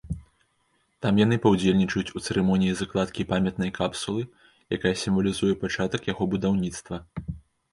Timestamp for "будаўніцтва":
6.33-6.95